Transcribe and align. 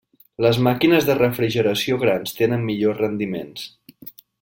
Les 0.45 0.59
màquines 0.67 1.05
de 1.09 1.17
refrigeració 1.19 2.01
grans 2.07 2.35
tenen 2.41 2.67
millors 2.71 3.01
rendiments. 3.07 3.71